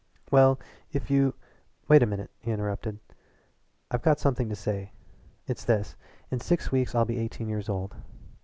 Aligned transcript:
"Well, 0.31 0.59
if 0.91 1.11
you" 1.11 1.35
"Wait 1.87 2.01
a 2.01 2.07
minute," 2.07 2.31
he 2.39 2.49
interrupted. 2.49 2.97
"I've 3.91 4.01
got 4.01 4.19
something 4.19 4.49
to 4.49 4.55
say. 4.55 4.93
It's 5.45 5.63
this: 5.63 5.95
in 6.31 6.39
six 6.39 6.71
weeks 6.71 6.95
I'll 6.95 7.05
be 7.05 7.19
eighteen 7.19 7.47
years 7.49 7.69
old. 7.69 7.95